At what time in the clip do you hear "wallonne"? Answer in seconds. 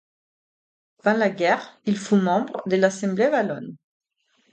3.27-3.75